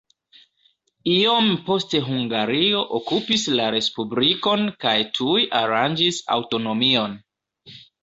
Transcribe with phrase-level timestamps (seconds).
[1.15, 7.19] Iom poste Hungario okupis la respublikon kaj tuj aranĝis aŭtonomion.